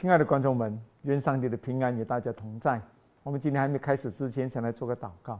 [0.00, 2.80] 亲爱的观众们，愿上帝的平安与大家同在。
[3.22, 5.38] 我们今天还没开始之前，先来做个祷告。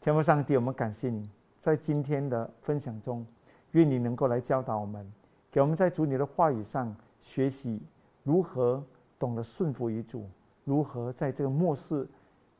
[0.00, 1.28] 天父上帝，我们感谢你
[1.58, 3.26] 在今天的分享中，
[3.72, 5.12] 愿你能够来教导我们，
[5.50, 7.82] 给我们在主你的话语上学习
[8.22, 8.80] 如何
[9.18, 10.24] 懂得顺服于主，
[10.62, 12.08] 如何在这个末世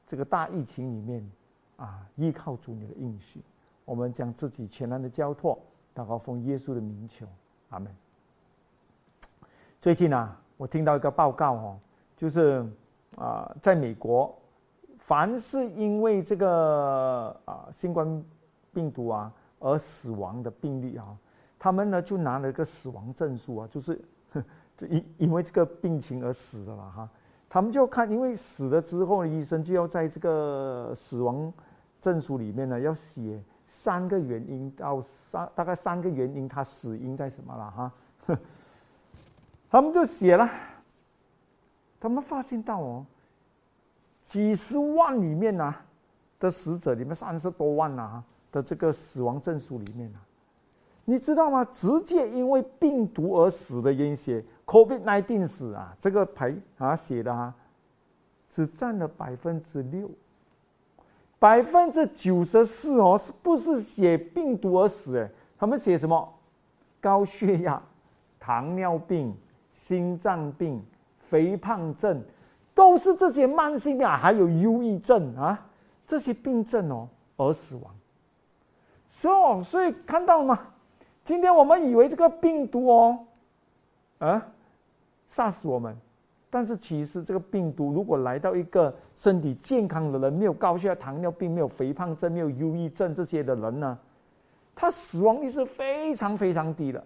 [0.04, 1.30] 这个大疫情里面
[1.76, 3.40] 啊，依靠主你的应许。
[3.84, 5.56] 我们将自己全然的交托，
[5.94, 7.24] 祷告奉耶稣的名求，
[7.68, 7.94] 阿门。
[9.80, 10.39] 最近啊。
[10.60, 11.78] 我听到一个报告哦，
[12.14, 12.62] 就是
[13.16, 14.38] 啊，在美国，
[14.98, 18.22] 凡是因为这个啊新冠
[18.70, 21.16] 病毒啊而死亡的病例啊，
[21.58, 23.98] 他们呢就拿了一个死亡证书啊，就是
[24.76, 27.08] 就 因因为这个病情而死的了哈。
[27.48, 31.50] 他们就看，因为死了之后，医生就要在这个死亡
[32.02, 37.92] 证书里面呢要写三个原因到三大概三个原因，他死因在什么了哈。
[39.70, 40.50] 他们就写了，
[42.00, 43.06] 他们发现到哦，
[44.20, 45.72] 几十万里面呐
[46.40, 50.18] 的死者里面，三十多万呐的这个死亡证书里面啊，
[51.04, 51.64] 你知道吗？
[51.66, 57.54] 直接因为病毒而死的人写 COVID nineteen 死啊，这个牌啊写的啊，
[58.48, 60.10] 只占了百分之六，
[61.38, 65.16] 百分之九十四哦，是不是写病毒而死？
[65.16, 66.28] 哎，他们写什么？
[67.00, 67.80] 高血压、
[68.40, 69.32] 糖尿病。
[69.90, 70.80] 心脏病、
[71.18, 72.22] 肥胖症，
[72.72, 75.66] 都是这些慢性病，还有忧郁症啊，
[76.06, 77.92] 这些病症哦而死亡。
[79.08, 80.60] 所以，所以看到吗？
[81.24, 83.18] 今天我们以为这个病毒哦，
[84.18, 84.46] 啊，
[85.26, 85.96] 杀死我们，
[86.48, 93.98] 但是其实这个病毒如果来到一个身体健康的人，没有高血压、糖尿病、没有肥胖症、没有忧郁症这些的人呢，
[94.72, 97.04] 他死亡率是非常非常低的。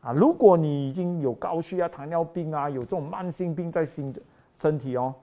[0.00, 4.22] 啊，如果你已经有高血压、糖尿病啊，有这种慢性病在心的
[4.54, 5.14] 身体哦，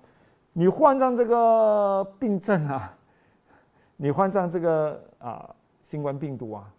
[0.53, 2.97] 你患上这个病症啊，
[3.95, 6.69] 你患上这个啊新冠病毒啊，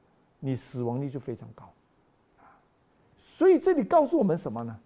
[0.41, 1.65] 你死亡率就非常高。
[3.17, 4.79] 所以这里告诉我们什么呢？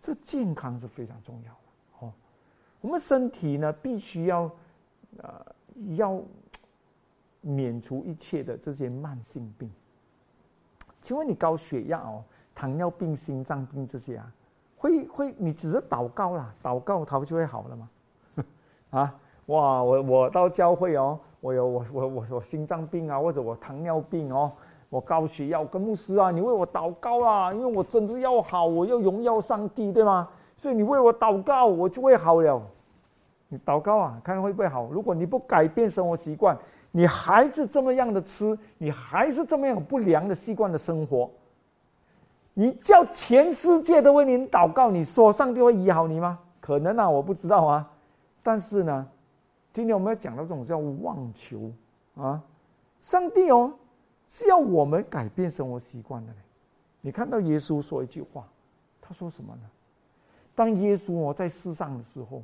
[0.00, 2.12] 这健康是非常重要的哦。
[2.80, 4.50] 我们身体呢，必须要
[5.18, 5.54] 呃
[5.96, 6.20] 要
[7.40, 9.70] 免除一切的这些慢性病。
[11.02, 12.22] 请问你高血压哦、
[12.54, 14.32] 糖尿病、心脏病这些啊，
[14.76, 17.90] 会会你只是祷告啦，祷告它不就会好了吗？
[18.90, 19.14] 啊，
[19.46, 24.52] 哇，我我到教会哦，我有我我我我心脏病啊，或者我糖尿病哦，
[24.88, 30.28] 我高血压，跟牧师啊，你为我祷告啊，因为我真的要好，我要荣耀上帝，对吗？
[30.56, 32.62] 所以你为我祷告，我就会好了。
[33.52, 34.86] 你祷告啊，看会不会好？
[34.86, 36.56] 如果你不改变生活习惯，
[36.90, 41.30] 你还是这么样的吃，你还是这么样不良的习惯的生活，
[42.54, 46.38] 你叫全世界都为你祷告，你说上帝会医好你吗？
[46.60, 47.86] 可能啊，我不知道啊。
[48.42, 49.06] 但是呢，
[49.70, 51.70] 今天我们要讲到这种叫妄求
[52.14, 52.42] 啊，
[53.02, 53.70] 上帝哦
[54.28, 56.32] 是要我们改变生活习惯的。
[57.02, 58.48] 你看到耶稣说一句话，
[58.98, 59.62] 他说什么呢？
[60.54, 62.42] 当耶稣哦在世上的时候。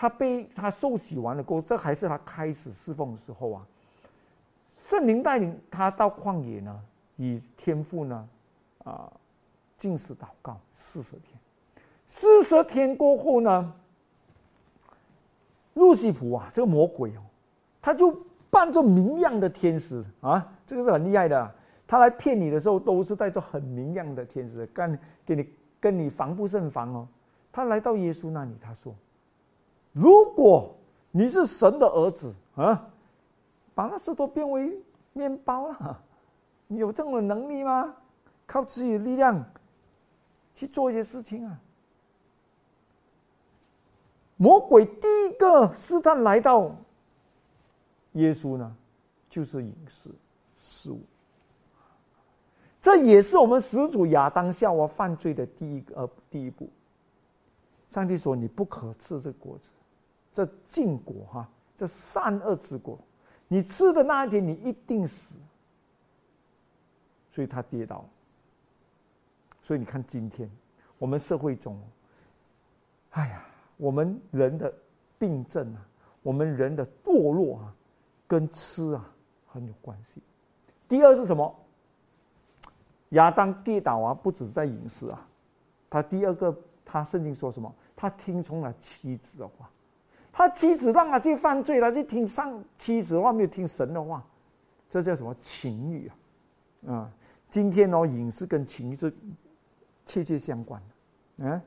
[0.00, 3.66] 他被他受洗完了过后，这还是他开始侍奉的时候啊。
[4.74, 6.80] 圣灵带领他到旷野呢，
[7.18, 8.28] 以天赋呢，
[8.84, 9.12] 啊，
[9.76, 11.38] 进食祷告四十天。
[12.06, 13.74] 四十天过后呢，
[15.74, 17.20] 路西普啊，这个魔鬼哦，
[17.82, 18.10] 他就
[18.48, 21.54] 扮作明亮的天使啊，这个是很厉害的。
[21.86, 25.46] 他来骗你的时候，都是带着很明亮的天使，跟给你
[25.78, 27.06] 跟你防不胜防哦。
[27.52, 28.94] 他来到耶稣那里，他说。
[29.92, 30.74] 如果
[31.10, 32.90] 你是神的儿子啊，
[33.74, 34.80] 把那石头变为
[35.12, 36.00] 面包了，
[36.66, 37.94] 你有这种能力吗？
[38.46, 39.44] 靠自己的力量
[40.54, 41.60] 去做一些事情啊？
[44.36, 46.74] 魔鬼第一个试探来到
[48.12, 48.76] 耶稣呢，
[49.28, 50.10] 就是饮食
[50.56, 51.00] 食物，
[52.80, 56.68] 这也是我们始祖亚当夏娃犯罪的第一个呃第一步。
[57.88, 59.68] 上帝说：“你不可吃这果子。”
[60.32, 62.98] 这禁果哈，这善恶之果，
[63.48, 65.36] 你吃的那一天，你一定死。
[67.30, 68.04] 所以他跌倒。
[69.62, 70.50] 所以你看今天
[70.98, 71.78] 我们社会中，
[73.10, 73.44] 哎呀，
[73.76, 74.72] 我们人的
[75.18, 75.86] 病症啊，
[76.22, 77.74] 我们人的堕落啊，
[78.26, 79.12] 跟吃啊
[79.46, 80.20] 很有关系。
[80.88, 81.54] 第二是什么？
[83.10, 85.28] 亚当跌倒啊，不止在饮食啊，
[85.88, 87.72] 他第二个，他圣经说什么？
[87.94, 89.70] 他听从了妻子的话。
[90.32, 94.24] 他妻子让他去犯罪，他去听上妻子的话，没有听神的话，
[94.88, 96.10] 这叫什么情欲
[96.86, 96.92] 啊？
[96.92, 97.10] 啊，
[97.48, 99.12] 今天哦，饮食跟情欲是
[100.06, 101.44] 切切相关的。
[101.44, 101.60] 嗯，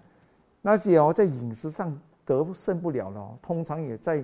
[0.62, 1.96] 那些哦在饮食上
[2.26, 4.24] 得胜不了了，通常也在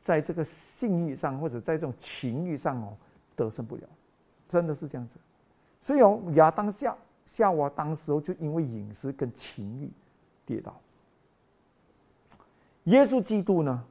[0.00, 2.96] 在这个性欲上或者在这种情欲上哦
[3.34, 3.82] 得胜不了，
[4.48, 5.18] 真的是这样子。
[5.80, 9.90] 所以哦，亚当夏夏娃当时候就因为饮食跟情欲
[10.46, 10.80] 跌倒。
[12.90, 13.84] 耶稣基督呢，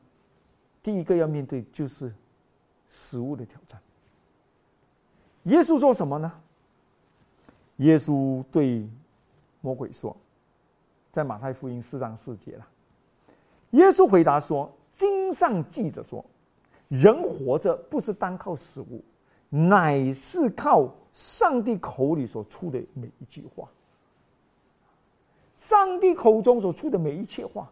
[0.83, 2.13] 第一个要面对就是
[2.89, 3.79] 食物的挑战。
[5.43, 6.29] 耶稣说什么呢？
[7.77, 8.85] 耶稣对
[9.61, 10.13] 魔鬼说，
[11.13, 12.67] 在马太福音四章四节了。
[13.71, 16.23] 耶稣回答说：“经上记着说，
[16.89, 19.01] 人活着不是单靠食物，
[19.47, 23.69] 乃是靠上帝口里所出的每一句话。
[25.55, 27.71] 上帝口中所出的每一切话。”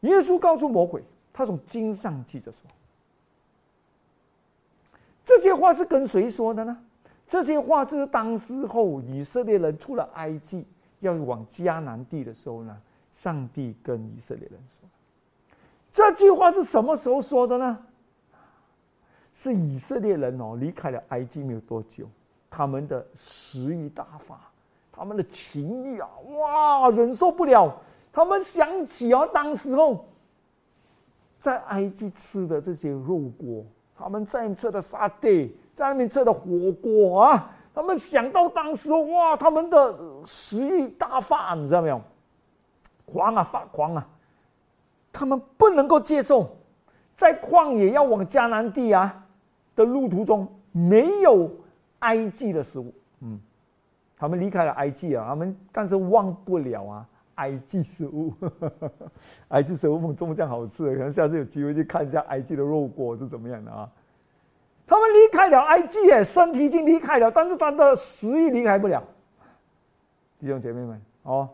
[0.00, 1.02] 耶稣告诉魔鬼，
[1.32, 2.62] 他从经上记着说，
[5.24, 6.78] 这些话是跟谁说的呢？
[7.26, 10.64] 这些话是当时候以色列人出了埃及，
[11.00, 12.80] 要往迦南地的时候呢，
[13.12, 14.88] 上帝跟以色列人说。
[15.90, 17.78] 这句话是什么时候说的呢？
[19.34, 22.08] 是以色列人哦离开了埃及没有多久，
[22.48, 24.40] 他们的食欲大发，
[24.90, 27.78] 他们的情欲啊，哇，忍受不了，
[28.18, 30.04] 他们想起哦，当时候
[31.38, 33.64] 在埃及吃的这些肉锅，
[33.96, 35.48] 他们在吃的沙爹。
[35.72, 42.02] 在那边吃的火锅啊，他们想到当时哇，他们的食欲大发，你知道没有？
[43.06, 44.04] 狂啊，发狂啊！
[45.12, 46.56] 他们不能够接受，
[47.14, 49.24] 在旷野要往迦南地啊
[49.76, 51.48] 的路途中没有
[52.00, 52.92] 埃及的食物。
[53.20, 53.38] 嗯，
[54.16, 57.06] 他们离开了埃及啊，他们但是忘不了啊
[57.38, 58.32] 埃及食物。
[59.48, 60.84] 埃及食物怎么这样好吃？
[60.94, 63.88] 可能下次有机会去看一下埃及的肉果是怎么样的啊？
[64.86, 69.02] 他们离开了埃及，哎，身体已经离开了，但是他的食欲离开不了。
[70.38, 71.48] 弟兄姐妹们，哦，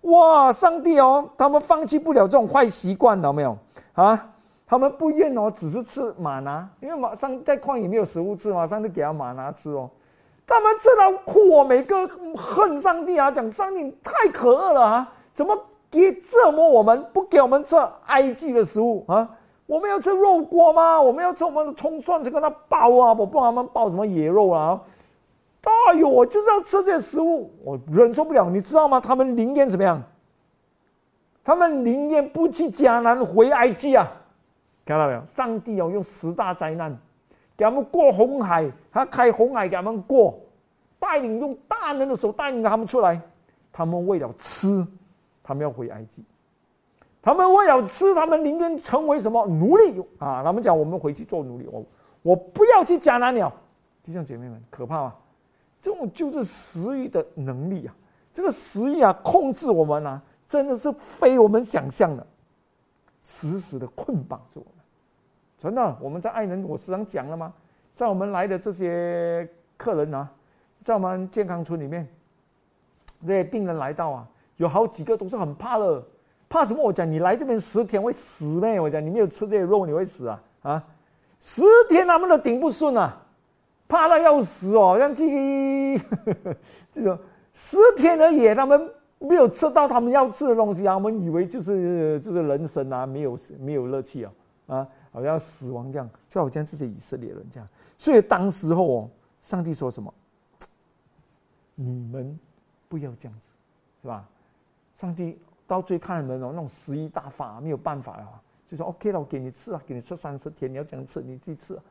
[0.00, 3.56] 哇，上帝哦，他们放弃不了这种坏习惯，有没有
[3.92, 4.28] 啊？
[4.66, 9.88] 他们不愿哦，只是吃玛拿，因为马上在旷野没有食物吃马，上就给他玛拿吃哦。
[10.44, 15.58] 他们吃到苦，每个恨上帝啊，讲上帝太可恶了啊，怎么
[15.90, 17.76] 给折磨我们，不给我们吃
[18.06, 19.28] 埃及的食物啊？
[19.66, 21.00] 我们要吃肉锅吗？
[21.00, 23.12] 我们要吃我们的葱蒜，去跟他包啊！
[23.12, 24.80] 我不他们包什么野肉啊！
[25.62, 29.00] 哎呦，我就是要吃这些食物，我忍受不了，你知道吗？
[29.00, 30.02] 他们宁愿怎么样？
[31.44, 34.06] 他们宁愿不去迦南回埃及啊！
[34.84, 35.24] 看到没有？
[35.24, 36.96] 上帝要用十大灾难
[37.56, 40.38] 给他们过红海，他开红海给他们过，
[40.98, 43.20] 带领用大能的手带领他们出来。
[43.72, 44.86] 他们为了吃，
[45.42, 46.24] 他们要回埃及。
[47.20, 50.42] 他们为了吃，他们宁愿成为什么奴隶啊？
[50.42, 51.84] 他们讲我们回去做奴隶，我
[52.22, 53.52] 我不要去迦南鸟。
[54.02, 55.14] 弟兄姐妹们，可怕吗？
[55.80, 57.94] 这种就是食欲的能力啊！
[58.32, 62.26] 这个食欲啊，控制我们啊，真的是非我们想象的，
[63.22, 64.84] 死死的捆绑住我们。
[65.58, 67.52] 真的，我们在爱人，我时常讲了吗？
[67.94, 70.28] 在我们来的这些客人啊，
[70.82, 72.08] 在我们健康村里面，
[73.20, 76.02] 这些病人来到啊，有好几个都是很怕的。
[76.48, 76.82] 怕什么？
[76.82, 78.78] 我讲你来这边十天会死咩？
[78.78, 80.84] 我讲你没有吃这些肉，你会死啊啊！
[81.40, 83.24] 十天他们都顶不顺啊，
[83.88, 85.98] 怕到要死哦，像去
[86.92, 87.18] 这种
[87.54, 94.32] 十天而已，他们没有吃到他们要吃的东西啊，我们以为就是就是人生啊，没有没有乐趣啊
[94.66, 97.66] 啊，好像死亡这样，就好像这些以色列人这样。
[97.96, 100.12] 所以当时候哦，上帝说什么？
[101.74, 102.38] 你们
[102.90, 103.48] 不要这样子，
[104.02, 104.28] 是吧？
[105.02, 105.38] 上帝。
[105.64, 108.28] 到最看你们哦，那种十一大法没有办法了，
[108.66, 111.74] 就说 OK 了，我给你吃啊，给你吃三十天，你要怎样吃你自己吃。
[111.74, 111.82] 啊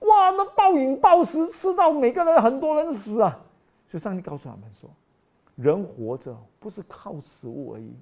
[0.00, 3.38] 哇，那暴饮暴食，吃到每个人很多人死啊！
[3.88, 4.90] 所以上帝告诉他们说，
[5.54, 7.94] 人活着不是靠食物而已，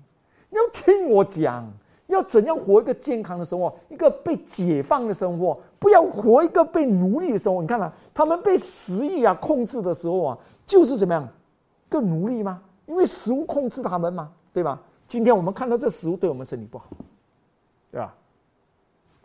[0.50, 1.70] 你要听我讲，
[2.08, 7.62] 要怎样活一个健康的生活，一个被解放的生活，不要活一个被奴隶的生活。
[7.62, 11.28] 你看啊，他们被食欲啊控制的时候啊，就是怎么样，
[11.88, 12.60] 更奴隶吗？
[12.86, 14.80] 因为食物控制他们嘛，对吧？
[15.06, 16.86] 今天我们看到这食物对我们身体不好，
[17.90, 18.14] 对吧？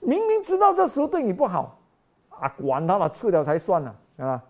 [0.02, 1.78] 明明知道这食物对你不好，
[2.30, 4.44] 啊，管他了，吃了才算呢，啊！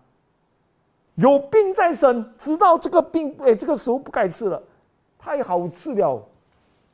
[1.16, 4.62] 有病在身，知道这个病，哎，这个食物不该吃了，
[5.18, 6.22] 太好吃了，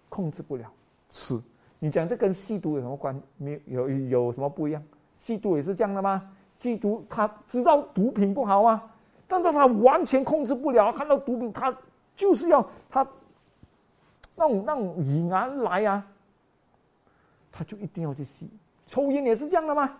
[0.09, 0.65] 控制不了
[1.09, 1.41] 吃。
[1.79, 3.21] 你讲这跟吸毒有什么关？
[3.37, 4.83] 没有有什么不一样？
[5.17, 6.31] 吸毒也是这样的吗？
[6.57, 8.83] 吸毒他知道毒品不好啊，
[9.29, 11.75] 但是他完全控制不了，看到毒品他
[12.17, 13.07] 就是要他。
[14.39, 16.07] 那种那种瘾啊来啊，
[17.51, 18.51] 他就一定要去吸。
[18.87, 19.99] 抽烟也是这样的吗？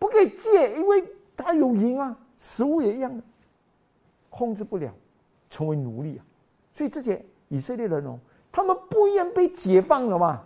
[0.00, 1.04] 不可以戒，因为
[1.36, 2.18] 他有瘾啊。
[2.36, 3.22] 食物也一样的，
[4.28, 4.92] 控制不了，
[5.48, 6.24] 成为奴隶啊。
[6.72, 8.18] 所以这些以色列人哦，
[8.50, 10.44] 他们不愿被解放了嘛。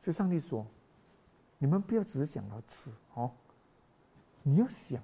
[0.00, 0.66] 所以上帝说
[1.58, 3.30] ：“你们不要只是想到吃哦，
[4.42, 5.00] 你要想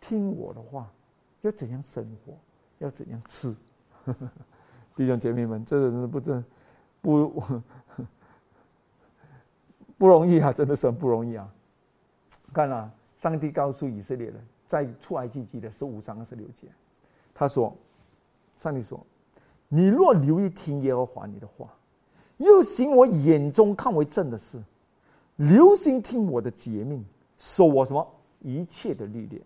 [0.00, 0.90] 听我的话，
[1.42, 2.34] 要怎样生活，
[2.82, 3.54] 要怎样吃。
[4.94, 6.44] ”弟兄姐妹们，这真的不真
[7.00, 7.42] 不
[9.96, 10.52] 不容易啊！
[10.52, 11.48] 真的是很不容易啊！
[12.52, 16.66] 看啊，上帝告诉以色列人，在出埃及记的十五章二十六节，
[17.32, 17.74] 他说
[18.58, 19.04] ：“上帝说，
[19.68, 21.68] 你若留意听耶和华你的话。”
[22.38, 24.60] 又行我眼中看为正的事，
[25.36, 27.04] 留心听我的诫命，
[27.38, 28.04] 受我什么
[28.40, 29.40] 一切的历练，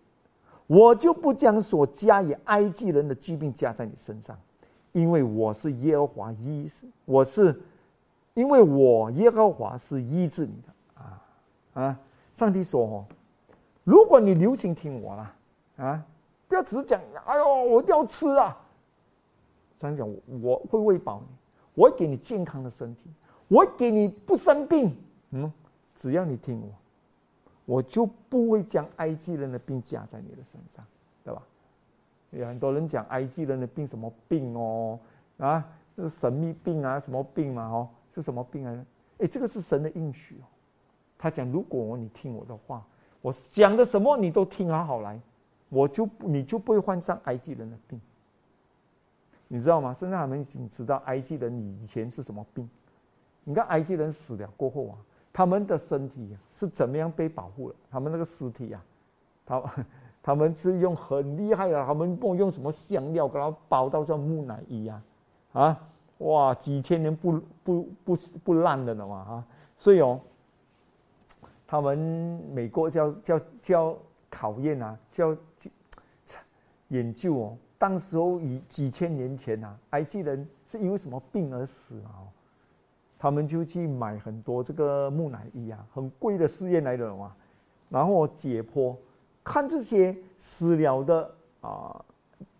[0.67, 4.39] 我就不将所加以埃及人的疾病加在你身上，
[4.93, 6.71] 因为我是耶和华医，
[7.05, 7.61] 我是
[8.35, 11.23] 因为我耶和华是医治你的啊
[11.75, 12.01] 啊！
[12.35, 13.05] 上帝说哦，
[13.85, 15.35] 如果你留心听我啦
[15.77, 16.05] 啊，
[16.49, 18.57] 不要只讲哎呦我要吃啊，
[19.79, 21.37] 上帝讲我会喂饱你。
[21.79, 23.05] 我会给你健康的身体，
[23.49, 24.97] 我会给你不生病，
[25.33, 25.53] 嗯，
[25.95, 26.69] 只要你听我，
[27.67, 30.83] 我就不会将埃及人的病加在你的身上，
[31.23, 31.43] 对吧？
[32.31, 34.99] 有很多人讲埃及人的病什么病哦，
[35.39, 37.69] 啊，是神秘病啊，什么病嘛？
[37.69, 38.87] 哦，是什么病啊？
[39.19, 40.45] 哎，这个是神的应许哦。
[41.19, 42.87] 他讲，如果你听我的话，
[43.21, 45.19] 我讲的什么你都听好好来，
[45.69, 48.01] 我就你就不会患上埃及人的病。
[49.49, 49.95] 你知道吗？
[49.95, 52.69] 现在他们已经知道埃及人以前是什么病。
[53.45, 54.99] 你看埃及人死了过后啊，
[55.37, 57.75] 他们的身体是怎么样被保护的？
[57.91, 58.83] 他们那个尸体呀，
[59.45, 59.63] 他
[60.23, 65.03] 他们是用很厉害的，他们不用什么香料给它包到像木乃伊呀，
[65.53, 65.79] 啊，
[66.19, 69.45] 哇，几千年不不不不烂的了嘛啊！
[69.77, 70.19] 所以哦，
[71.67, 71.99] 他们
[72.51, 73.99] 美国叫叫叫
[74.31, 75.37] 考验啊，叫
[76.89, 77.59] 研究哦。
[77.77, 82.25] 当时候以几千年前呐，埃及人是因为什么病而死啊？
[83.19, 87.33] 他们就去买很多这个木乃伊啊，很贵的试验来的嘛，
[87.89, 88.95] 然后解剖，
[89.43, 91.31] 看这些死了的
[91.61, 92.01] 啊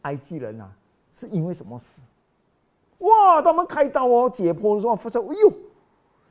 [0.03, 0.71] 埃及人啊，
[1.13, 2.01] 是因为什么死？
[2.99, 3.43] 哇！
[3.43, 5.53] 他们开刀哦，解剖的时候发现，哎呦，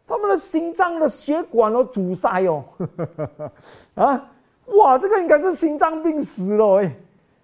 [0.08, 2.64] 他们的心脏的血管都阻塞哦，
[3.96, 4.32] 啊，
[4.68, 6.96] 哇，这个应该是心脏病死了哎，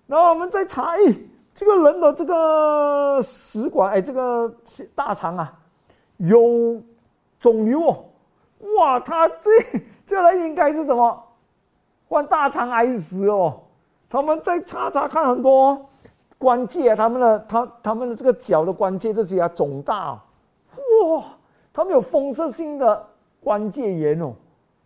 [0.08, 1.16] 然后我们再查，哎。
[1.54, 4.50] 这个人的这个食管，哎，这个
[4.96, 5.60] 大肠啊，
[6.22, 6.82] 有
[7.40, 8.06] 肿瘤哦，
[8.78, 9.50] 哇，他这
[10.06, 11.24] 这人应该是什么
[12.08, 13.62] 患大肠癌死哦？
[14.08, 15.90] 他们在查查看很多
[16.38, 20.14] 关节，他们的他他们的这个脚的关节这些啊肿大，
[21.06, 21.24] 哇，
[21.74, 23.08] 他们有风湿性的
[23.40, 24.34] 关节炎哦。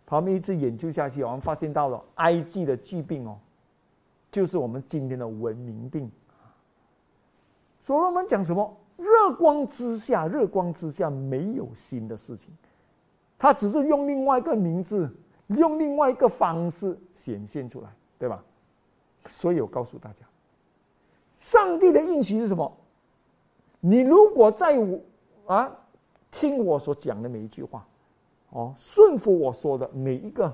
[0.06, 3.36] 他们一直研究下去，我们发现到了埃及的疾病哦，
[4.30, 6.10] 就是我们今天的文明病。
[7.80, 8.76] 所罗门讲什么？
[8.96, 12.50] 热光之下，热光之下没有新的事情，
[13.38, 15.10] 他只是用另外一个名字，
[15.48, 17.88] 用另外一个方式显现出来，
[18.18, 18.42] 对吧？
[19.26, 20.24] 所以我告诉大家，
[21.34, 22.76] 上帝的应许是什么？
[23.80, 25.00] 你如果在我
[25.46, 25.70] 啊
[26.30, 27.86] 听我所讲的每一句话，
[28.50, 30.52] 哦，顺服我说的每一个，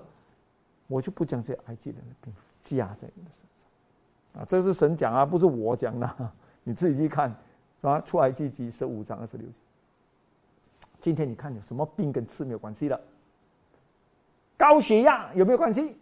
[0.89, 4.43] 我就不将这埃及人的病加在你的身上。
[4.43, 6.33] 啊，这是神讲啊，不是我讲的。
[6.65, 7.35] 你自己去看，
[7.83, 8.01] 是吧？
[8.03, 9.59] 出埃及记十五章二十六节。
[11.01, 13.01] 今天你看有什么病跟吃没有关系的？
[14.57, 15.97] 高血压有没有关系？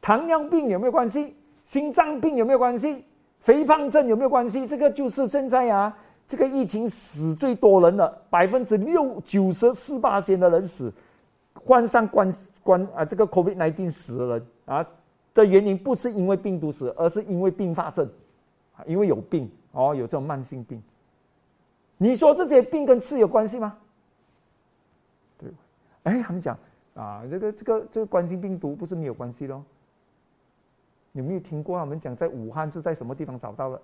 [0.00, 1.36] 糖尿病有没有关系？
[1.62, 3.04] 心脏病有没有关系？
[3.40, 4.66] 肥胖症有没有关系？
[4.66, 5.94] 这个就是现在啊，
[6.26, 10.90] 这个疫情死最多人的百分之六九十四八千的人死，
[11.52, 12.32] 患上冠
[12.62, 14.86] 冠啊这个 COVID nineteen 死的人啊
[15.34, 18.08] 的原因不是因为病毒死，而是因为并发症，
[18.86, 19.50] 因为有病。
[19.72, 20.80] 哦，有这种慢性病，
[22.04, 23.78] 你说这些病跟吃有关系吗？
[25.38, 25.48] 对，
[26.02, 26.54] 哎，他们讲
[26.94, 29.62] 啊，这个这个这个冠心病毒不是没有关系喽？
[31.12, 33.80] 有没有听过他们讲在武汉是在什么地方找到的？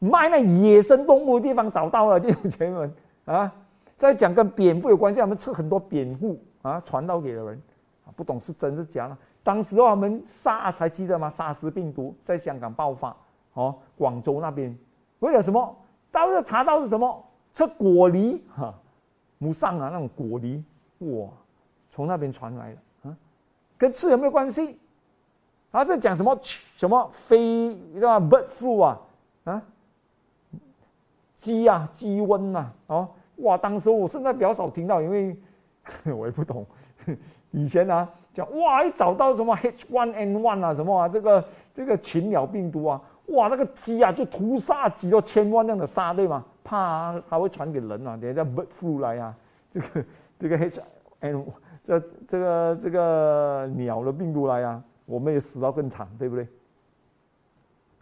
[0.00, 2.94] 卖那野生动物的地方找到了，弟兄姐妹们
[3.26, 3.54] 啊，
[3.96, 7.62] 在讲跟蝙蝠有关系，他们吃很多蝙蝠啊，传到给了人
[8.04, 9.16] 啊，不懂是真是假了。
[9.44, 13.16] 当时我们沙还记得吗？？SARS 病毒在香港爆发。
[13.52, 14.76] 哦，广州那边
[15.20, 15.76] 为了什么？
[16.14, 17.24] 到时查到是什么？
[17.52, 18.72] 吃果梨哈，
[19.38, 20.62] 母上啊那种果梨，
[20.98, 21.28] 哇，
[21.90, 23.16] 从那边传来的啊，
[23.76, 24.78] 跟吃有没有关系？
[25.70, 26.38] 他在讲什么？
[26.42, 29.00] 什么飞对吧？bird flu 啊
[29.44, 29.62] 啊，
[31.32, 35.36] 鸡啊，鸡瘟呐，哦，哇，当时我现在比较少听到，因为
[36.16, 36.64] 我也不懂。
[37.50, 43.00] 以前呢讲哇，一找到什么 H1N1 啊，什么啊，这个这个禽鸟病毒啊。
[43.26, 46.44] 哇，那个鸡啊，就屠杀几多千万辆的杀，对吗？
[46.62, 49.36] 怕它会传给人啊，等下 bird flu 来啊，
[49.70, 50.04] 这个
[50.38, 50.80] 这个 H
[51.20, 51.46] N
[51.82, 56.46] 这这个这个鸟的病毒来啊，我们也死到更惨，对不对？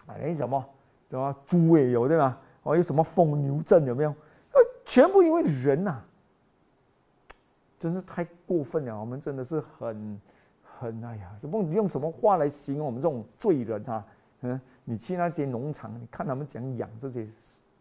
[0.06, 0.64] 哎，什么
[1.10, 2.38] 什么猪也有对吧？
[2.64, 4.10] 哦，有什么疯牛症有没有？
[4.10, 6.00] 呃，全部因为人呐，
[7.78, 9.00] 真是太过分了。
[9.00, 10.20] 我们真的是很
[10.62, 14.04] 很哎呀，怎么用什么话来形容我们这种罪人啊？
[14.42, 17.26] 嗯，你去那些农场，你看他们讲养这些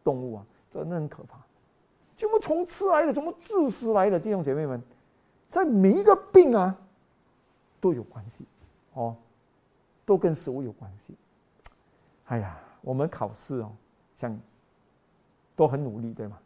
[0.04, 1.38] 动物啊，真的很可怕。
[2.16, 3.12] 怎么从吃来的？
[3.12, 4.20] 怎么自私来的？
[4.20, 4.82] 弟兄姐妹们，
[5.50, 6.76] 在每一个病啊
[7.80, 8.46] 都有关系
[8.94, 9.16] 哦，
[10.06, 11.16] 都跟食物有关系。
[12.26, 13.72] 哎呀，我们考试哦，
[14.16, 14.40] 像
[15.56, 16.38] 都很努力，对吗？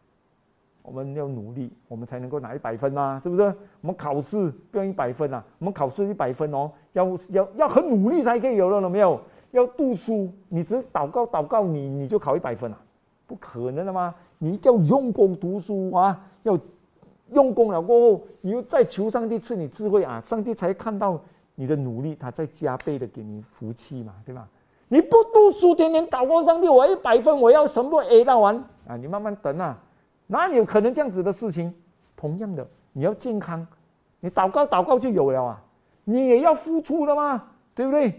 [0.85, 3.43] 我们要努力，我们才能够拿一百分呐，是不是？
[3.81, 9.19] 我们考试不要一百分呐，我们考试一百分哦，要要要很努力才可以有了，有没有？
[9.51, 12.77] 要读书，你只祷告祷告，你你就考一百分啊？
[13.25, 14.13] 不可能的吗？
[14.37, 16.57] 你一定要用功读书啊，要
[17.31, 21.19] 用功了过后，你又再求上帝赐你智慧啊，上帝才看到
[21.55, 24.47] 你的努力，他再加倍的给你福气嘛，对吧？
[24.87, 28.55] 你不读书，天天祷告上帝，我一百分，我要什么 A 到完
[28.87, 28.95] 啊？
[28.95, 29.81] 你慢慢等啊。
[30.27, 31.73] 哪里有可能这样子的事情？
[32.15, 33.65] 同样的，你要健康，
[34.19, 35.61] 你祷告祷告就有了啊！
[36.03, 38.13] 你也要付出的嘛，对不对？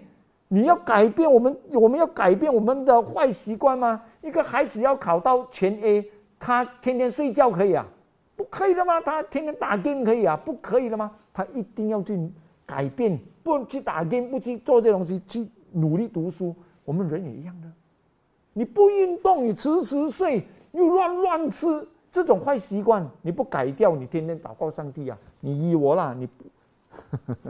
[0.49, 4.01] 你要改变我们，我们要改变我们的坏习惯吗？
[4.23, 6.09] 一个孩子要考到全 A，
[6.39, 7.85] 他天天睡觉可以啊？
[8.37, 9.01] 不可以的吗？
[9.01, 10.37] 他天天打针可以啊？
[10.37, 11.11] 不可以的吗？
[11.33, 12.31] 他一定要去
[12.65, 16.55] 改变，不去打针不去做这东西，去努力读书。
[16.85, 17.67] 我们人也一样的，
[18.53, 21.67] 你不运动，你迟迟睡，又乱乱吃。
[22.17, 25.19] 这种坏习惯你不改掉，你天天祷告上帝啊！
[25.41, 26.45] 你依我啦，你不，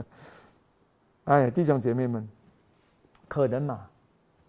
[1.22, 2.29] 哎，弟兄姐妹们，
[3.29, 3.88] 可能吗？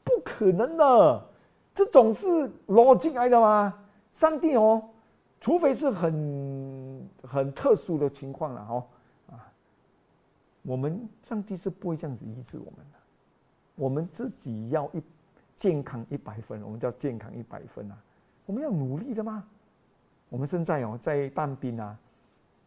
[0.03, 1.23] 不可能的，
[1.71, 2.25] 这种是
[2.67, 3.71] 逻辑来的吗？
[4.12, 4.89] 上帝哦，
[5.39, 8.84] 除非是很很特殊的情况了哦
[9.30, 9.38] 啊，
[10.63, 12.97] 我们上帝是不会这样子医治我们的，
[13.75, 15.03] 我们自己要一
[15.56, 17.95] 健康一百分，我们叫健康一百分啊，
[18.47, 19.47] 我们要努力的吗？
[20.30, 22.00] 我们现在哦，在但兵啊，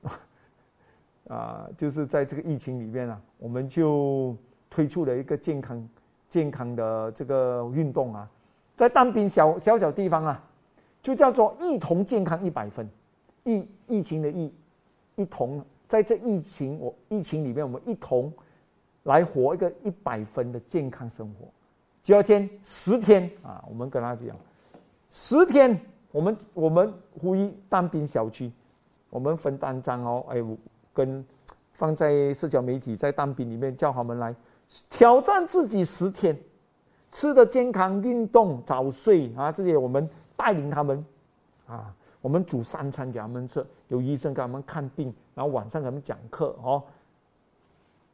[1.29, 4.35] 啊，就是在这个疫情里面啊，我们就
[4.71, 5.87] 推出了一个健康、
[6.29, 8.27] 健康的这个运动啊，
[8.77, 10.43] 在但兵小小小地方啊，
[11.03, 12.89] 就叫做“一同健康一百分”。
[13.45, 14.51] 疫疫情的疫，
[15.17, 18.33] 一同在这疫情我疫情里面，我们一同
[19.03, 21.47] 来活一个一百分的健康生活。
[22.03, 24.35] 九天十天啊，我们跟他讲
[25.11, 25.79] 十天。
[26.13, 28.51] 我们我们呼吁单兵小区，
[29.09, 30.37] 我们分单张哦，哎，
[30.93, 31.25] 跟
[31.73, 34.35] 放在社交媒体，在单兵里面叫他们来
[34.89, 36.37] 挑战自己十天，
[37.13, 41.05] 吃的健康，运动，早睡啊，这些我们带领他们
[41.67, 46.83] 啊，我们煮三餐给他们吃，有医生给他们看病，然后晚上给他们讲课哦，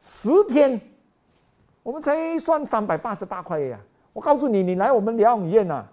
[0.01, 0.81] 十天，
[1.83, 3.81] 我们才算三百八十八块呀！
[4.13, 5.87] 我告诉你，你来我们疗养院呐。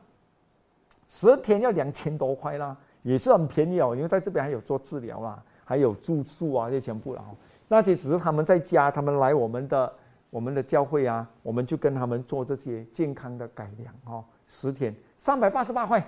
[1.16, 3.96] 十天要两千多块啦，也是很便宜哦。
[3.96, 7.24] 因为在这边还有做治疗啊，还有住宿啊，这全部了。
[7.68, 9.94] 那些只是他们在家，他们来我们的
[10.32, 14.26] 我们的教会啊，我们就跟他们做这些健康的改良哦。
[14.48, 16.04] 十天三百八十八块，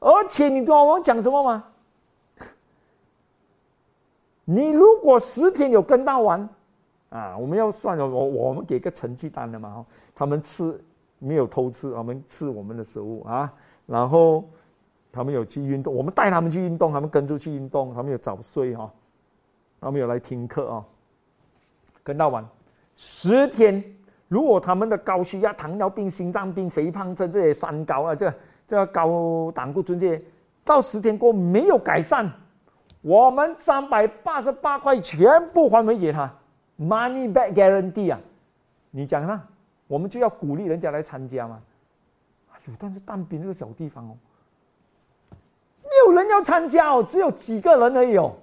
[0.00, 1.62] 而且你知道我讲什么吗？
[4.46, 6.48] 你如果十天有跟到完
[7.10, 9.84] 啊，我们要算了，我我们给个成绩单的嘛。
[10.14, 10.82] 他们吃
[11.18, 13.52] 没有偷吃，我们吃我们的食物啊。
[13.86, 14.44] 然后
[15.12, 18.90] 他们有去运动，我们带他们去运动，他们跟着去运动，他们有早睡哈，
[19.80, 20.84] 他们有来听课啊，
[22.02, 22.46] 跟到晚
[22.96, 23.82] 十天。
[24.28, 28.34] 如果他们的高血压、糖尿病、心脏病、肥胖症这些三高啊，这
[28.66, 30.24] 这高胆固醇这些，
[30.64, 32.28] 到十天过没有改善，
[33.02, 36.28] 我们三百八十八块全部还回给他
[36.76, 38.18] ，money back guarantee 啊！
[38.90, 39.40] 你讲呢？
[39.86, 41.62] 我们就要鼓励人家来参加嘛。
[42.78, 44.16] 但是但兵这个小地方哦，
[45.84, 48.34] 没有人要参加哦，只有几个人而已哦，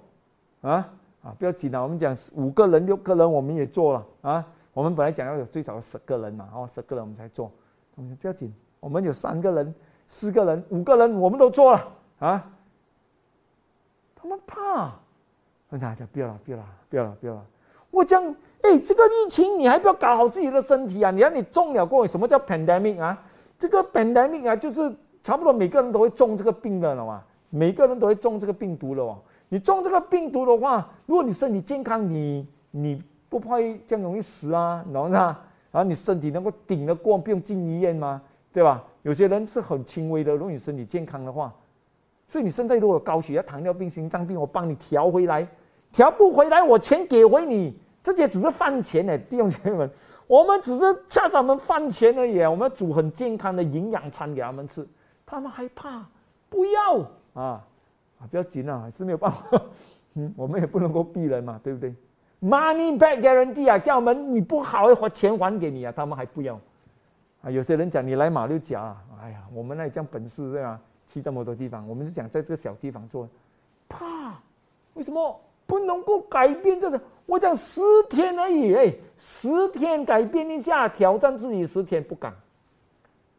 [0.62, 0.90] 啊
[1.22, 4.46] 啊，不要紧了，我们讲五个人、六个人，我们也做了啊。
[4.72, 7.52] 我们本来讲要有最少十个人嘛，哦，十个人我们才做。
[7.96, 9.74] 我们不要紧，我们有三个人、
[10.06, 11.86] 四个人、五个人，我们都做了
[12.20, 12.50] 啊。
[14.16, 14.92] 他们怕，
[15.68, 17.46] 大家讲不要了，不要了，不要了，不要了。
[17.94, 18.24] 我讲，
[18.62, 21.10] 哎，这个疫情你还不要搞好自己的身体啊？
[21.10, 23.22] 你看你中了过，什么叫 pandemic 啊？
[23.58, 29.18] 这个 pandemic 啊，就是差不多每个人都会中这个病的了嘛，每个人都会中这个病毒了哦。
[29.48, 35.38] 你中这个病毒的话，如果你身体健康，你你不怕这样容易死啊，懂吗？
[35.70, 38.20] 然后你身体能够顶得过，不用进医院吗？
[38.52, 38.82] 对吧？
[39.02, 41.52] 有些人是很轻微的，如果你身体健康的话，
[42.26, 45.46] 所以你现在如果有高血压、糖尿病、心脏病，我帮你调回来，
[45.92, 49.90] 调不回来，我钱给回你，这些只是饭钱呢，弟兄姐妹们，
[50.26, 54.86] 我们只是恰他们饭钱而已，我们煮很健康的营养餐给他们吃，
[55.24, 56.04] 他们害怕，
[56.50, 56.98] 不要
[57.32, 57.64] 啊
[58.20, 59.62] 啊，不要紧啊，是没有办法，
[60.12, 61.94] 嗯，我们也不能够逼人嘛，对不对
[62.42, 66.60] ？Money back guarantee 啊，叫我们你不好，要还钱还给你啊，他们还不要。
[67.40, 70.78] 啊，有些人讲你来马六甲，啊哎呀，我们那里讲本事对吧？
[71.06, 73.26] 去这么多地方，我们是想在这个小地方做，
[73.88, 74.34] 怕？
[74.92, 75.40] 为什么
[75.74, 77.00] 不能够改变这个？
[77.26, 82.32] 我讲十天而已，哎，十天改变一下，挑战自己十天不敢。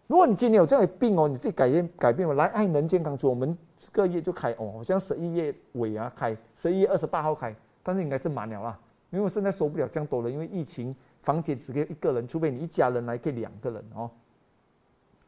[0.08, 8.78] 如果你今天有这样的病哦，你自己改变改变，来爱能健康组，我们这个月就开哦，好像十一月尾啊开，十一月二十八号开，但是应该是满了啦，
[9.12, 10.93] 因为我现在收不了这样多人，因为疫情。
[11.21, 14.12] 房间只给一个人，除非你一家人来，给两个人哦。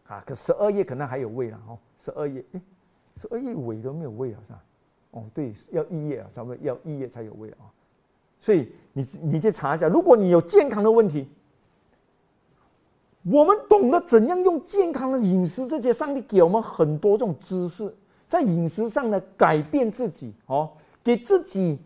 [0.06, 1.76] 啊，可十二月可能还有位了哦。
[1.98, 2.62] 十二月，哎，
[3.16, 4.64] 十二月尾都没有位了是吧？
[5.18, 7.66] 哦，对，要一月啊，咱们要一月才有味啊。
[8.40, 11.28] 所以你你去查一下，如果你有健康的问题，
[13.24, 17.94] 我们懂得怎样用健康的饮食，这些上帝给我们很多这种知识，
[18.28, 20.72] 在饮食上呢改变自己哦，
[21.04, 21.80] 给自己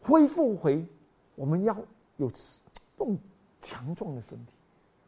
[0.00, 0.84] 恢复回
[1.34, 1.76] 我们要
[2.18, 2.30] 有。
[2.98, 3.14] 用
[3.60, 4.52] 强壮的身体，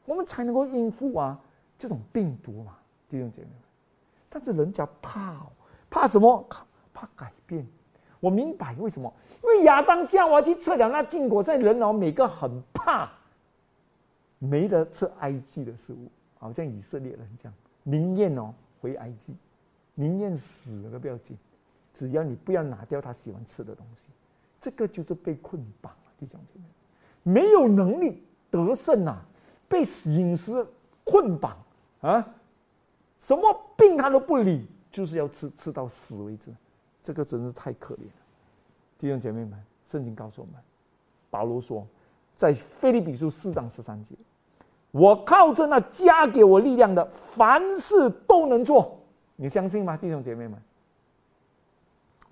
[0.04, 1.40] 我们才能够应付啊
[1.78, 2.76] 这种病毒嘛，
[3.08, 3.56] 弟兄姐妹们。
[4.28, 5.46] 但是人家怕，
[5.88, 6.46] 怕什么？
[6.98, 7.64] 怕改变。
[8.18, 9.12] 我明白为什么？
[9.44, 13.08] 因为亚当夏娃去测量那禁果，在人脑每个很怕，
[14.40, 19.32] 没得吃埃及的食物，好像以色列人这样，宁愿哦回埃及，
[19.94, 21.38] 宁愿死都不要紧，
[21.94, 24.08] 只要你不要拿掉他喜欢吃的东西。
[24.60, 26.64] 这个就是被捆绑了，弟兄姐妹。
[27.22, 29.22] 没有能力得胜呐，
[29.68, 30.66] 被饮食
[31.04, 31.56] 捆绑
[32.00, 32.34] 啊，
[33.20, 33.42] 什么
[33.76, 36.52] 病他都不理，就是要吃吃到死为止，
[37.08, 38.12] 这个真是太可怜了。
[38.98, 40.56] 弟兄姐妹们，圣经告诉我们，
[41.30, 41.86] 保罗说，
[42.36, 44.14] 在菲利比书四章十三节，
[44.90, 48.94] 我靠着那加给我力量的，凡事都能做。
[49.36, 50.60] 你相信吗，弟兄姐妹们？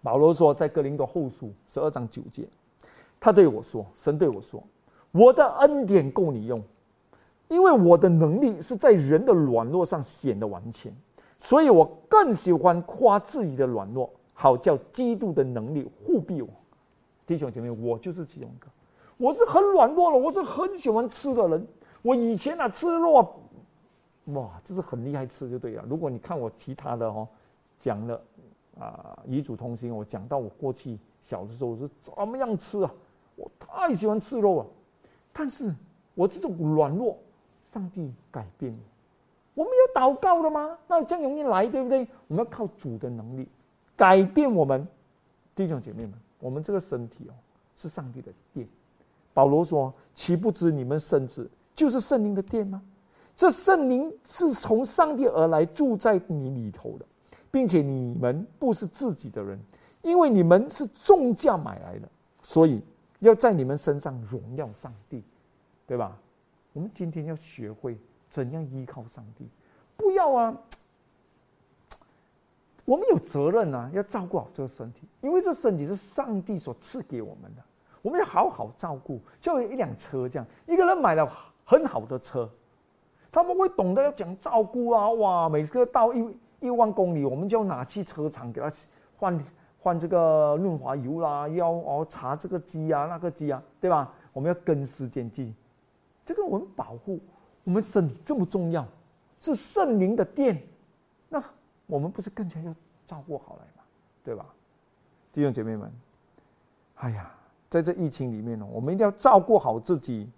[0.02, 2.46] 保罗说，在哥林多后书十二章九节，
[3.18, 4.62] 他对我说，神对我说。
[5.10, 6.62] 我的恩典够你用，
[7.48, 10.94] 因为我的能力是在人的软弱上显得完全，
[11.38, 16.49] 所以我更喜欢夸自己的软弱，好叫基督的能力护庇我。
[17.27, 18.68] 弟兄姐妹，我就是其中一个，
[19.16, 21.66] 我是很软弱了，我是很喜欢吃的人。
[22.03, 23.35] 我以前啊吃肉，
[24.27, 25.85] 哇，这是很厉害吃就对了。
[25.88, 27.27] 如果你看我其他的哦，
[27.79, 28.22] 讲了
[28.79, 32.94] 啊遗嘱通心，我讲到我过去小的时候是怎么样吃啊，
[33.35, 34.66] 我太喜欢吃肉了。
[35.33, 35.75] 但是
[36.14, 37.18] 我这种软弱，
[37.62, 39.62] 上帝改变我。
[39.62, 40.79] 我们有祷告的吗？
[40.87, 42.07] 那这样容易来，对不对？
[42.29, 43.49] 我们要靠主的能力
[43.96, 44.87] 改变我们。
[45.54, 47.35] 弟兄姐妹们，我们这个身体哦，
[47.74, 48.68] 是上帝的殿。
[49.32, 52.82] 保罗说：“岂不知你们身子就是圣灵的殿吗？
[53.35, 57.04] 这圣灵是从上帝而来，住在你里头的，
[57.50, 59.59] 并且你们不是自己的人，
[60.02, 62.09] 因为你们是重价买来的，
[62.42, 62.80] 所以。”
[63.20, 65.24] 要在你们身上荣耀上帝，
[65.87, 66.20] 对吧？
[66.74, 69.48] 我们今天要学会怎样依靠上帝，
[69.96, 70.54] 不要啊！
[72.87, 77.62] 我们有责任啊，要照顾好这个身体，因为这身体是上帝所赐给我们的，
[78.01, 79.20] 我们要好好照顾。
[79.38, 81.31] 就一辆车这样，一个人买了
[81.64, 82.49] 很好的车，
[83.31, 85.11] 他们会懂得要讲照顾啊！
[85.11, 88.72] 哇，每个到一一万公里，我们就要拿去车厂给他
[89.16, 89.38] 换。
[89.79, 94.12] 换这个润滑油啦，要哦查这个机啊那个机啊，对吧？
[94.33, 95.55] 我们要跟时间记，
[96.25, 97.20] 这个我们保护
[97.62, 98.85] 我们身体这么重要，
[99.38, 100.61] 是圣灵的殿，
[101.29, 101.40] 那
[101.87, 103.83] 我们不是更加要照顾好来吗？
[104.25, 104.46] 对吧？
[105.33, 105.92] 弟兄姐妹们，
[106.96, 107.31] 哎呀，
[107.68, 110.29] 在这疫情里面呢，我们一定要照顾好自己，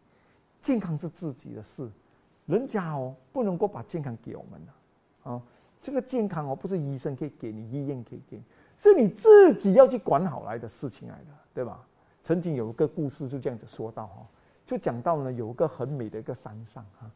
[0.61, 1.89] 健康是自己的事，
[2.47, 5.43] 人家哦不能够把健康给我们的，啊，
[5.81, 8.41] 这个健康哦不是医生可以给你，医院可以给。
[8.77, 11.85] 是你自己要去管好来的事情来的，对吧？
[12.23, 14.27] 曾经有一个故事就这样子说到哈，
[14.67, 17.11] 就讲到呢，有一个很美的一个山上哈，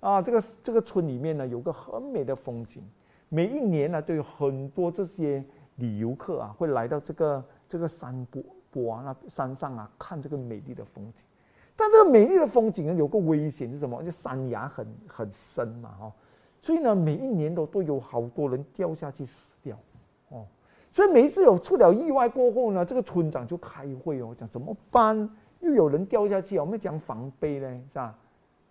[0.00, 2.82] 啊，这个这个村里面呢有个很美的风景，
[3.30, 5.42] 每一年呢都有很多这些
[5.76, 11.24] 旅游客啊会来到这个这个山坡坡啊那山上啊看这个美丽的风景，
[11.74, 14.02] 但这个美丽的风景呢有个危险是什么？
[14.02, 16.12] 就山崖很很深嘛哈，
[16.60, 19.78] 所以呢每一年都都有好多人掉下去死掉，
[20.28, 20.44] 哦。
[20.92, 25.30] 所以每一次有出了意外过后呢，这个村长就开会哦，讲怎么办？
[25.60, 28.18] 又有人掉下去，我们讲防备呢，是吧？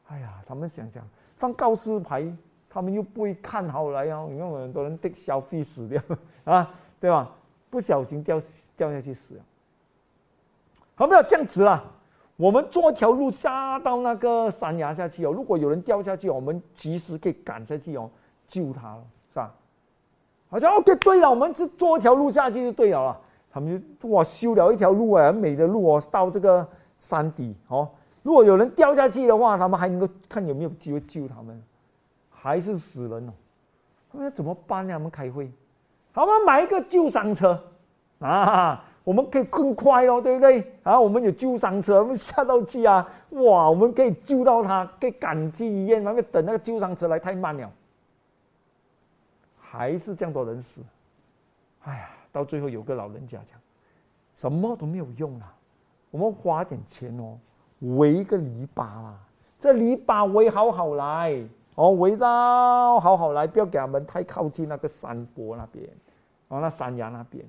[0.08, 2.22] 哎呀，他们想想放告示牌，
[2.69, 4.27] 他们又不会看好来哦。
[4.32, 6.01] 你看很多人得消费死掉
[6.45, 7.29] 啊，对吧？
[7.69, 8.39] 不小心掉
[8.75, 9.41] 掉下去死了。
[10.95, 11.84] 好，不要这样子啦。
[12.36, 15.32] 我们做一条路下到那个山崖下去哦。
[15.32, 18.10] 如果有人掉下去，我们及时可以赶下去哦，
[18.47, 19.53] 救他了，是吧？
[20.49, 23.19] 好像 OK，对了，我们是做一条路下去就对了了。
[23.51, 27.89] 他们就哇修了一条路啊，很美的路哦，到这个山底哦。
[28.23, 31.62] 如果有人掉下去的话，他们还能够看有没有机会救他们，
[32.41, 33.34] 还是死人哦？
[34.12, 34.93] 他们怎么办呢？
[34.93, 35.52] 我们开会，
[36.12, 36.32] 好吗？
[36.45, 37.62] 买一个救伤车
[38.19, 38.86] 啊。
[39.06, 40.71] 我们可以更快哦，对不对？
[40.84, 47.71] 啊，我们有救伤车，我们下到去啊，哇，我们可以救到他，可以赶去医院，那个等那个救伤车来太慢了，
[49.60, 50.84] 还是这样多人死。
[51.86, 53.58] 哎呀，到最后有个老人家讲，
[54.36, 55.45] 什么都没有用了，
[56.12, 57.36] 我们花点钱哦，
[57.97, 59.17] 围一个篱笆啦，
[59.60, 61.41] 这篱笆围好好来
[61.75, 65.88] 哦，围到好好来，不要给他们太靠近那个山坡那边，
[66.49, 67.45] 哦，那山崖那边。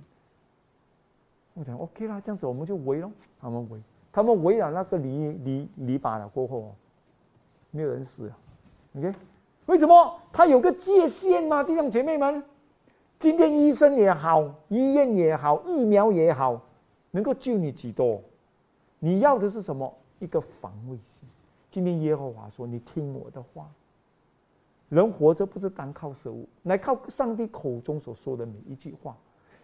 [1.55, 3.11] 我讲 OK 啦，这样子我们就围喽。
[3.41, 3.81] 他们围，
[4.13, 6.75] 他们围了那个篱篱篱笆了过后，
[7.71, 8.33] 没有人死。
[8.97, 9.13] OK，
[9.67, 10.21] 为什么？
[10.33, 12.43] 他有个界限嘛，弟兄姐妹们。
[13.19, 16.61] 今天医生也好，医院也好，疫苗也好，
[17.11, 18.23] 能够救你几多？
[18.99, 19.93] 你要的是什么？
[20.21, 21.29] 一个防卫心。
[21.71, 23.69] 今天耶和华说：“你听我的话。
[24.91, 29.17] 人活着不是单靠食物，来靠上帝口中所说的每一句话。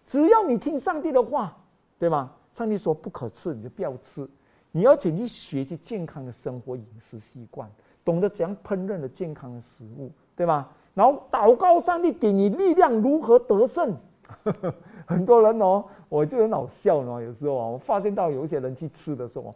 [0.07, 1.55] 只要你听上帝的话。”
[1.99, 2.31] 对吗？
[2.53, 4.29] 上帝说不可吃，你就不要吃。
[4.71, 7.67] 你要请去学习健康的生活饮食习惯，
[8.05, 10.69] 懂得怎样烹饪的健康的食物，对吗？
[10.93, 13.97] 然后祷告上帝给你力量，如何得胜？
[15.09, 17.19] 很多人哦，我就很好笑哦。
[17.23, 19.55] 有时候啊，我发现到有一些人去吃的时候，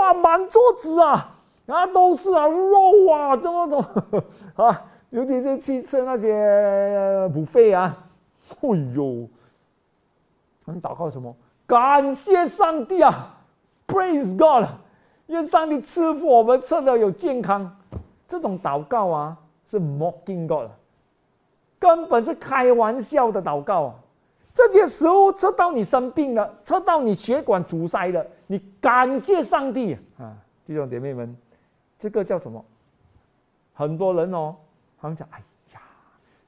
[0.00, 4.24] 哇，满桌子啊，啊都是啊肉啊，怎么怎么
[4.66, 4.84] 啊？
[5.16, 7.96] 尤其是去吃那些补费啊，
[8.60, 9.26] 哎呦，
[10.66, 11.34] 们祷告什么？
[11.66, 13.34] 感谢上帝啊
[13.86, 14.68] ，Praise God！
[15.28, 17.78] 愿上帝赐福我们，吃了有健康。
[18.28, 20.70] 这种祷告啊，是 Mocking God，
[21.78, 23.94] 根本是开玩笑的祷告啊！
[24.52, 30.36] 这些食物吃到你生病了，吃到你血管阻塞了，你感谢上帝啊！
[30.66, 31.34] 弟兄姐妹们，
[31.98, 32.62] 这个叫什么？
[33.72, 34.54] 很多人哦，
[35.00, 35.80] 他们讲哎呀。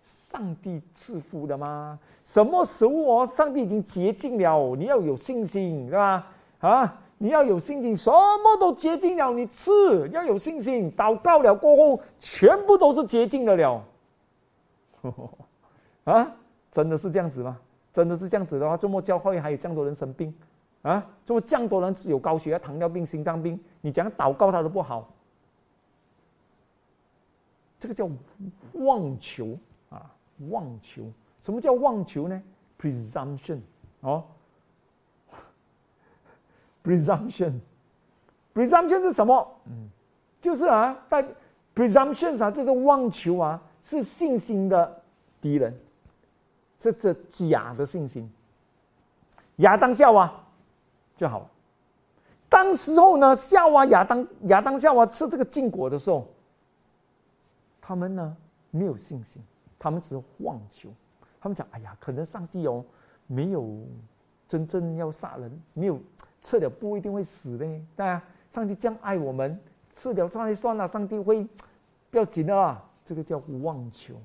[0.03, 1.99] 上帝赐福的吗？
[2.23, 3.27] 什么食物哦？
[3.27, 6.27] 上帝已经洁净了，你要有信心，对吧？
[6.61, 9.71] 啊，你要有信心，什么都洁净了，你吃
[10.13, 13.83] 要有信心，祷告了过后，全部都是洁净的了。
[16.05, 16.31] 啊，
[16.71, 17.59] 真的是这样子吗？
[17.91, 20.33] 真的是这样子的话，这么教会还有这样多人生病
[20.83, 21.05] 啊？
[21.25, 25.09] 这么这样多人有高血压、糖尿病、心脏病，你讲祷告他都不好，
[27.79, 28.09] 这个叫
[28.73, 29.59] 妄求
[29.91, 30.11] 啊。
[30.51, 31.03] 妄求，
[31.41, 32.41] 什么叫妄求呢
[32.81, 33.59] ？Presumption，
[34.03, 34.23] 哦，
[36.85, 39.61] Presumption，Presumption 是什么？
[39.67, 39.89] 嗯，
[40.41, 41.27] 就是啊，在
[41.75, 45.03] Presumption 啊，就是妄求啊，是信心的
[45.41, 45.77] 敌人，
[46.79, 48.31] 这这假的信心。
[49.57, 50.33] 亚当夏娃
[51.17, 51.51] 就好了。
[52.49, 56.29] 当时候呢，夏娃、亚当、亚当、夏娃吃这个禁果的时候，
[57.89, 58.37] 他们呢
[58.71, 59.43] 没有信心。
[59.79, 60.91] 他们只是妄求，
[61.41, 62.85] 他们讲：“哎呀，可能上帝哦，
[63.27, 63.81] 没有
[64.47, 65.99] 真正要杀人，没有
[66.43, 67.65] 吃了不一定会死的，
[67.97, 69.59] 对啊，上帝这样爱我们，
[69.95, 71.47] 吃了上帝算了，上帝会
[72.11, 72.85] 不要紧的啊。
[73.07, 74.17] 这个叫妄求。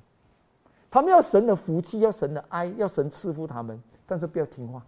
[0.92, 4.84] 他们要神的福气，要神的爱，要神赐福他们，但是不要听话。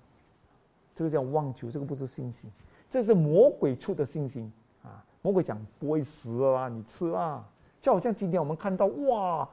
[0.93, 2.51] 这个叫妄求，这个不是信心，
[2.89, 4.51] 这是魔鬼出的信心
[4.83, 5.05] 啊！
[5.21, 7.47] 魔鬼讲不会死啊，你吃啊，
[7.85, 9.47] 就好像今天我们看到哇。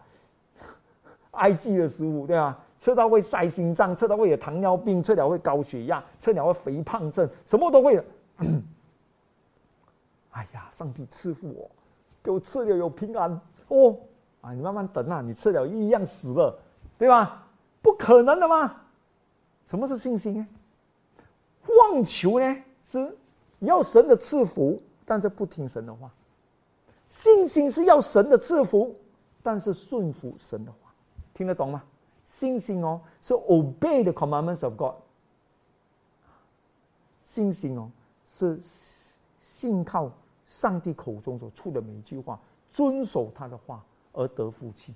[1.32, 2.58] 埃及的食物，对吧？
[2.78, 8.04] 吃到会塞心脏，吃到会有糖尿病，吃了会高血压，吃了会肥胖症，什么都会了。
[10.32, 11.70] 哎呀，上帝赐福我，
[12.22, 13.96] 给我吃了有平安哦。
[14.40, 16.58] 啊，你慢慢等啊，你吃了一样死了，
[16.98, 17.46] 对吧？
[17.82, 18.74] 不可能的吗？
[19.66, 20.46] 什么是信心呢？
[21.78, 22.56] 妄求呢？
[22.82, 23.14] 是
[23.60, 26.10] 要神的赐福，但是不听神的话。
[27.12, 28.96] 信心是要神的赐福，
[29.42, 30.90] 但是顺服神的话。
[31.34, 31.84] 听得懂吗？
[32.24, 34.94] 信心哦，是 obey the commandments of God。
[37.22, 37.90] 信心哦，
[38.24, 38.58] 是
[39.38, 40.10] 信靠
[40.46, 44.94] 上帝口中所出的每一句话，遵守他的话而得福气。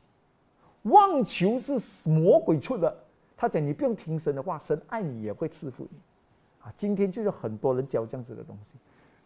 [0.84, 2.96] 妄求是魔鬼出的，
[3.36, 5.98] 他讲你不用听神的话，神爱你也会赐福你。
[6.64, 8.76] 啊，今天就是很多人教这样子的东西，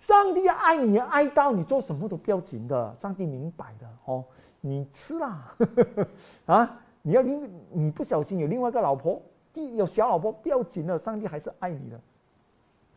[0.01, 2.97] 上帝爱你，爱到你做什么都不要紧的。
[2.99, 4.25] 上帝明白的哦，
[4.61, 5.55] 你吃啦，
[6.47, 9.21] 啊，你要另你不小心有另外一个老婆，
[9.55, 12.01] 有小老婆不要紧的，上帝还是爱你的。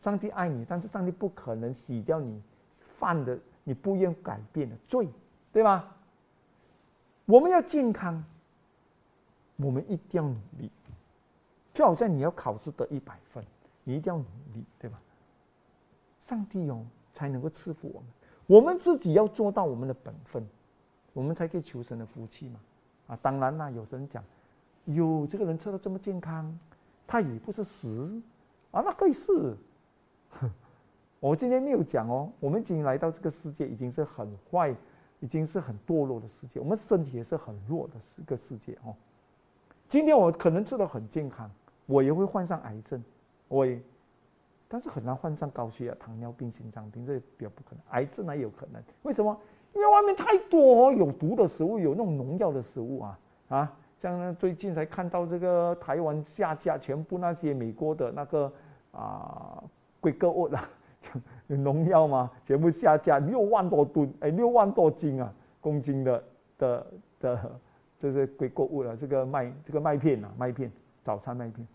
[0.00, 2.42] 上帝爱你，但是上帝不可能洗掉你
[2.80, 5.08] 犯的你不愿改变的罪，
[5.52, 5.94] 对吧？
[7.26, 8.24] 我们要健康，
[9.56, 10.70] 我们一定要努力。
[11.74, 13.44] 就好像你要考试得一百分，
[13.82, 14.98] 你一定要努力，对吧？
[16.20, 18.08] 上帝哦，才能够赐福我们。
[18.46, 20.46] 我们自己要做到我们的本分，
[21.14, 22.60] 我们才可以求神的福气嘛。
[23.06, 24.22] 啊，当然啦，有人讲，
[24.86, 26.58] 哟，这个人吃的这么健康，
[27.06, 28.20] 他也不是死
[28.70, 29.56] 啊，那可以是。
[31.20, 34.74] 我今天没有讲哦，我们今天来到这个世界已经是很坏，
[35.20, 38.94] 已经是很堕落的世界，我们身体也是很弱的一个世界哦。
[39.88, 41.50] 今天我可能吃的很健康，
[41.86, 43.02] 我也会患上癌症，
[43.48, 43.80] 我也，
[44.74, 47.78] 但是很难患上高血压、糖尿病、心脏病，这比较不可能。
[47.90, 49.38] 癌症还有可能，为什么？
[49.72, 53.18] 因为外面太多有毒的食物，有那种农药的食物啊
[53.50, 53.76] 啊！
[53.96, 58.52] 像最近才看到这个台湾下架全部那些美国的那个
[58.90, 59.62] 啊。
[60.00, 60.60] 贵购物了，
[61.46, 62.30] 有农药吗？
[62.44, 65.32] 全部下架，六万多吨，哎，六万多斤啊，
[65.62, 66.24] 公斤的
[66.58, 66.86] 的
[67.20, 67.60] 的，
[67.98, 68.94] 这是贵购物了。
[68.94, 70.70] 这个麦，这个麦片啊，麦片，
[71.02, 71.66] 早餐麦片，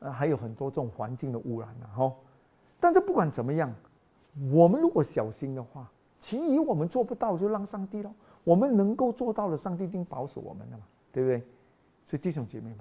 [0.00, 2.12] 呃，还有很多这种环境的污染呢，哈。
[2.78, 3.74] 但是不管怎么样，
[4.50, 8.14] 我们如果小心的话，其余我们做不到，就让上帝咯。
[8.44, 11.38] 我们能够做到的，上帝一定保守我们的嘛，对不对？
[12.04, 12.78] 所以弟兄姐妹们，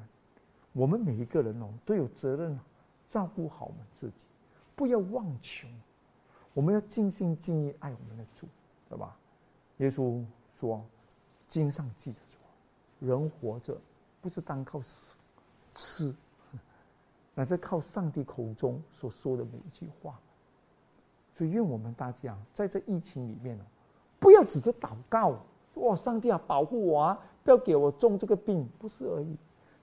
[0.74, 2.60] 我们每一个人哦，都有责任。
[3.08, 4.26] 照顾好我们自己，
[4.76, 5.70] 不要忘穷。
[6.56, 8.48] 我们要尽心尽意爱我们的主，
[8.90, 9.16] 对吧？
[9.78, 10.26] 耶稣
[10.56, 10.84] 说
[11.48, 12.40] ：“经上记着说，
[13.08, 13.78] 人活着
[14.22, 15.16] 不是单靠死
[15.74, 16.16] 吃，
[17.36, 20.20] 乃是靠上帝口中所说的每一句话。”
[21.32, 23.60] 所以，愿我们大家在这疫情里面
[24.20, 25.36] 不要只是祷告，
[25.74, 29.36] 说：“哇，上帝啊，保护我啊，不要给我中这个病。”不是而已。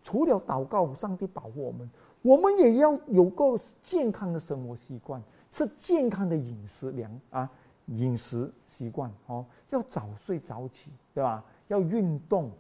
[0.03, 1.89] 除了祷告，上帝保护我们。
[2.23, 7.51] 我们也要有个健康的生活习惯，吃健康的饮食粮啊，
[7.87, 11.45] 饮食习惯哦，要早睡早起，对吧？
[11.69, 12.51] 要运动，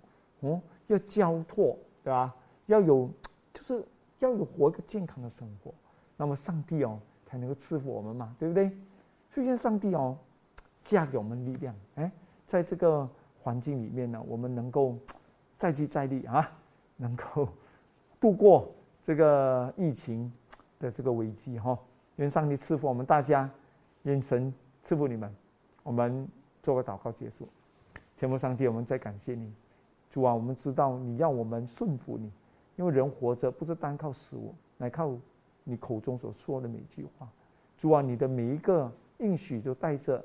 [0.40, 2.34] 哦，要交托，对吧？
[2.66, 3.08] 要有，
[3.54, 3.84] 就是
[4.22, 5.72] 要有活一个健康的生活，
[6.16, 8.70] 那么上帝哦才能够赐福我们嘛，对不对？
[9.30, 10.16] 所以上帝哦，
[10.82, 12.10] 加给我们力量，哎，
[12.46, 13.08] 在这个
[13.42, 14.96] 环境里面呢，我们能够
[15.58, 16.50] 再接再厉啊，
[16.96, 17.48] 能够
[18.20, 18.68] 度过。
[19.04, 20.32] 这个疫情
[20.78, 21.76] 的这个危机哈，
[22.16, 23.50] 愿上帝赐福我们大家，
[24.04, 25.34] 愿神赐福你们。
[25.82, 26.28] 我们
[26.62, 27.48] 做个祷告结束。
[28.16, 29.52] 天父上帝，我们再感谢你，
[30.08, 32.30] 主啊，我们知道你要我们顺服你，
[32.76, 35.16] 因为人活着不是单靠食物，乃靠
[35.64, 37.28] 你口中所说的每句话。
[37.76, 40.24] 主啊，你的每一个应许都带着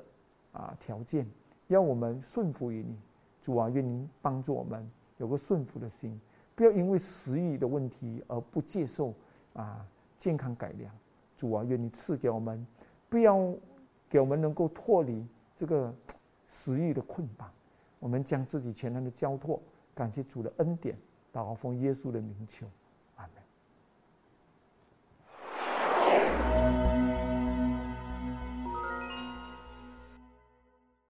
[0.52, 1.26] 啊条件，
[1.66, 2.96] 要我们顺服于你。
[3.40, 6.20] 主啊，愿您帮助我们有个顺服的心。
[6.54, 9.14] 不要因为食欲的问题而不接受
[9.54, 10.92] 啊健康改良，
[11.36, 12.66] 主啊，愿你赐给我们，
[13.08, 13.54] 不要
[14.08, 15.94] 给我们能够脱离这个
[16.46, 17.48] 食欲的捆绑。
[18.00, 19.60] 我们将自己全然的交托，
[19.94, 20.96] 感谢主的恩典，
[21.32, 22.70] 祷告奉耶稣的名求，